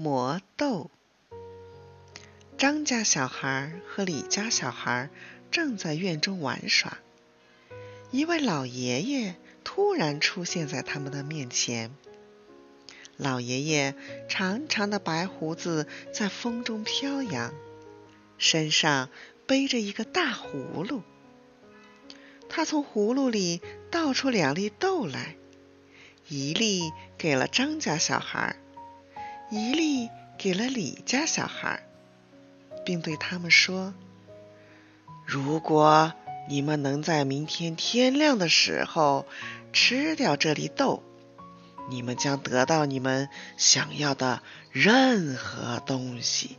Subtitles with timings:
[0.00, 0.92] 磨豆。
[2.56, 5.10] 张家小孩和李家小孩
[5.50, 6.98] 正在院中玩耍，
[8.12, 9.34] 一位老爷爷
[9.64, 11.90] 突然出现在他们的面前。
[13.16, 13.96] 老爷爷
[14.28, 17.52] 长长的白胡子在风中飘扬，
[18.38, 19.08] 身上
[19.48, 21.02] 背着一个大葫芦。
[22.48, 23.60] 他从葫芦里
[23.90, 25.34] 倒出两粒豆来，
[26.28, 28.54] 一粒给了张家小孩，
[29.50, 31.82] 一粒给了李家小孩。
[32.84, 33.92] 并对他们说
[35.26, 36.14] ：“如果
[36.48, 39.26] 你们能在明天天亮的时候
[39.74, 41.02] 吃掉这粒豆，
[41.90, 44.42] 你们将得到你们想要的
[44.72, 46.56] 任何东西。”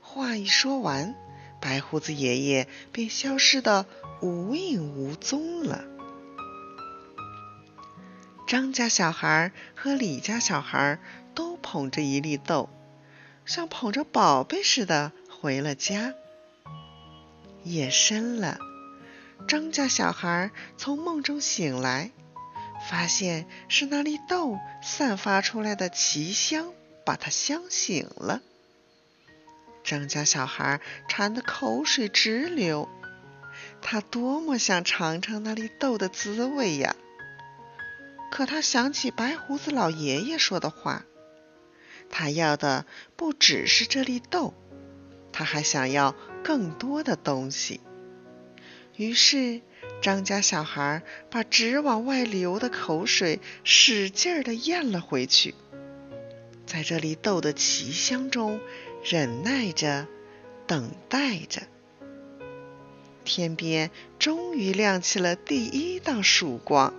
[0.00, 1.14] 话一说完，
[1.60, 3.84] 白胡子爷爷便消失的
[4.22, 5.84] 无影无踪了。
[8.48, 10.98] 张家小孩和李家小孩
[11.34, 12.70] 都捧着一粒豆。
[13.44, 16.14] 像捧着宝贝似的回了家。
[17.62, 18.58] 夜深了，
[19.46, 22.10] 张家小孩从梦中醒来，
[22.88, 26.72] 发现是那粒豆散发出来的奇香
[27.04, 28.40] 把他香醒了。
[29.84, 32.88] 张家小孩馋得口水直流，
[33.82, 36.96] 他多么想尝尝那粒豆的滋味呀！
[38.38, 41.04] 可他想起白胡子老爷爷说的话。
[42.08, 42.86] 他要的
[43.16, 44.54] 不只是这粒豆，
[45.32, 47.80] 他还想要更多的东西。
[48.94, 49.60] 于是，
[50.00, 55.56] 张家小孩把直往外流的口水使劲儿地咽了回去，
[56.64, 58.60] 在这粒豆的奇香中
[59.02, 60.06] 忍耐着，
[60.64, 61.62] 等待着。
[63.24, 66.94] 天边终于亮起了第一道曙光。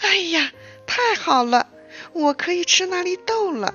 [0.00, 0.52] 哎呀，
[0.86, 1.68] 太好了！
[2.12, 3.74] 我可以吃那粒豆了。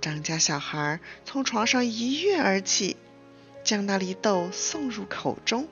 [0.00, 2.96] 张家小孩从床上一跃而起，
[3.62, 5.68] 将那粒豆送入口中，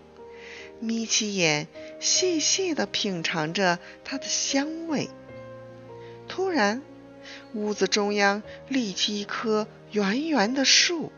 [0.80, 1.66] 眯起眼，
[1.98, 5.08] 细细地品尝着它的香味。
[6.28, 6.82] 突然，
[7.54, 11.10] 屋子中央立起一棵圆圆的树，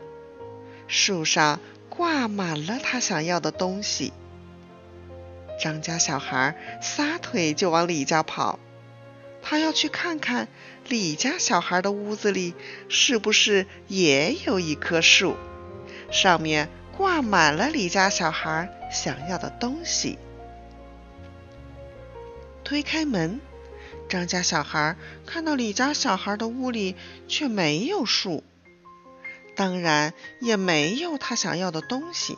[0.87, 4.13] 树上挂满了他想要的东西。
[5.61, 8.57] 张家小孩撒腿就往李家跑。
[9.43, 10.47] 他要去看看
[10.87, 12.55] 李家小孩的屋子里
[12.89, 15.37] 是不是也有一棵树，
[16.11, 16.67] 上面
[16.97, 20.17] 挂满了李家小孩想要的东西。
[22.63, 23.39] 推开门，
[24.09, 24.95] 张家小孩
[25.27, 26.95] 看到李家小孩的屋里
[27.27, 28.43] 却没有树，
[29.55, 32.35] 当然也没有他想要的东西。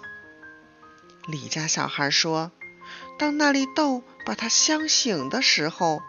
[1.27, 2.51] 李家小孩说
[3.17, 6.01] ：“当那粒豆把它香醒的时候。”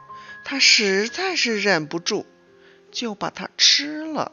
[0.47, 2.26] 它实在是忍不住，
[2.92, 4.32] 就把它吃了。